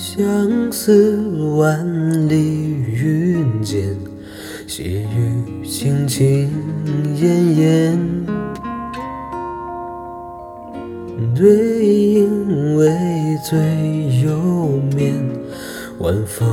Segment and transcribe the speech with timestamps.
[0.00, 1.16] 相思
[1.56, 3.96] 万里云间，
[4.64, 6.48] 细雨轻轻
[7.16, 7.98] 咽咽。
[11.34, 12.86] 对影微
[13.44, 13.58] 醉
[14.24, 15.12] 又眠，
[15.98, 16.46] 晚风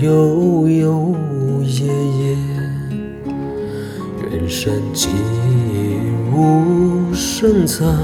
[0.00, 1.14] 悠悠
[1.62, 2.38] 夜夜。
[4.30, 5.08] 远山寂
[6.34, 7.94] 无声藏，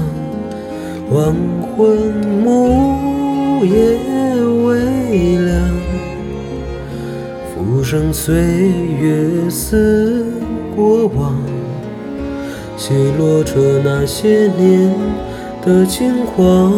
[1.09, 1.33] 黄
[1.75, 1.97] 昏
[2.43, 3.12] 暮
[3.65, 3.99] 夜
[4.65, 5.69] 微凉。
[7.53, 8.33] 浮生岁
[8.99, 10.25] 月似
[10.75, 11.35] 过往，
[12.77, 14.93] 奚落着那些年
[15.65, 16.73] 的轻狂。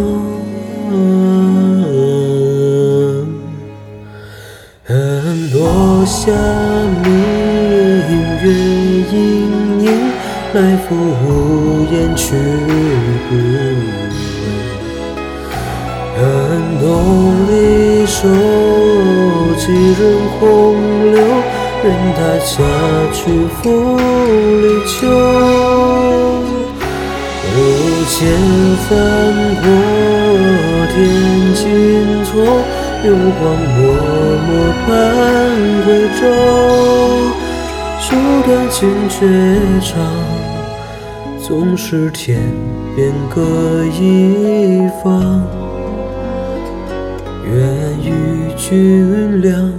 [4.87, 6.31] 恨落下
[7.03, 7.11] 明
[8.43, 8.45] 月
[9.11, 9.15] 盈
[9.81, 9.85] 盈，
[10.53, 12.35] 来赴无言去
[13.27, 13.33] 不
[16.55, 16.65] 回。
[16.65, 18.27] 恨东离守，
[19.57, 20.41] 几人空
[21.11, 21.19] 留，
[21.83, 21.85] 任
[22.15, 22.63] 他下
[23.11, 23.97] 去复
[24.61, 24.95] 离秋。
[27.51, 27.57] 无
[28.07, 28.15] 千
[28.87, 28.93] 帆
[29.61, 29.65] 过，
[30.93, 30.95] 天
[31.53, 31.63] 尽
[32.23, 32.31] 头。
[33.03, 33.43] 幽光
[33.77, 33.77] 默
[34.47, 34.49] 默
[34.87, 34.89] 盼
[35.85, 35.87] 归
[36.19, 36.21] 舟，
[37.99, 38.05] 数
[38.43, 38.73] 断情
[39.09, 39.15] 绝
[39.79, 39.93] 长，
[41.39, 42.39] 纵使天
[42.95, 43.41] 边各
[44.01, 45.43] 一方。
[47.53, 49.71] 愿与君两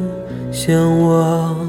[0.52, 1.65] 相望。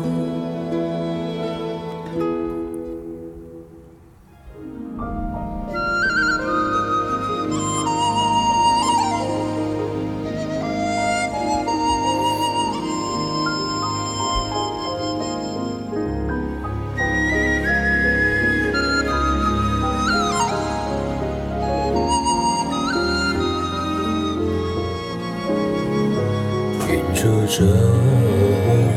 [27.17, 27.65] 云遮着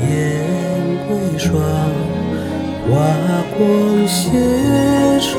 [0.07, 0.11] 烟
[1.09, 1.59] 归霜，
[2.85, 2.91] 华
[3.57, 4.31] 光斜
[5.21, 5.31] 照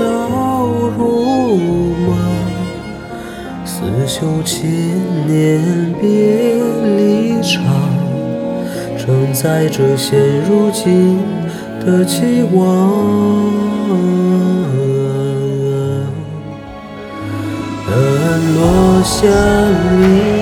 [0.97, 2.09] 如梦。
[3.63, 4.67] 思绣千
[5.27, 6.07] 年别
[6.97, 7.61] 离长，
[8.97, 10.19] 承载着现
[10.49, 11.19] 如今
[11.85, 12.59] 的期望。
[17.85, 17.91] 恨
[18.55, 19.27] 落下
[19.99, 20.40] 明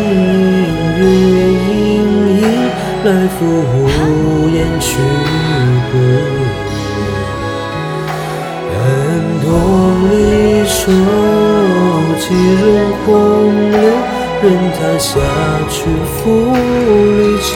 [3.05, 4.87] 来赴无言去
[5.91, 5.99] 不回。
[8.71, 8.77] 恨
[9.41, 9.47] 东
[10.09, 10.13] 离
[10.65, 10.77] 守，
[12.19, 12.23] 几
[12.55, 12.63] 人
[13.05, 13.07] 空
[13.71, 13.77] 留，
[14.41, 14.45] 任
[14.75, 15.09] 他下
[15.69, 16.17] 去复
[17.17, 17.47] 离秋。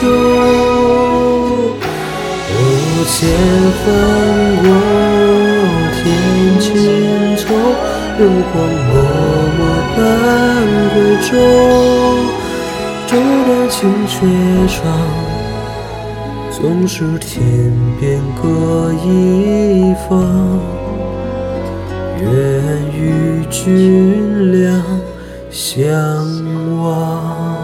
[2.50, 2.56] 无
[3.04, 3.12] 千
[3.84, 3.86] 帆
[4.62, 4.66] 过，
[5.92, 6.02] 天
[6.58, 6.66] 尽
[7.44, 7.46] 头，
[8.18, 8.20] 流
[8.52, 8.54] 光
[8.90, 8.92] 脉
[9.58, 9.60] 脉
[9.94, 9.96] 盼
[10.94, 11.30] 归舟。
[13.06, 13.76] 这段情
[14.08, 14.14] 却
[14.66, 14.82] 长，
[16.56, 20.60] 纵使天边各一方。
[22.20, 24.80] 愿与君两
[25.50, 25.74] 相
[26.80, 27.63] 望。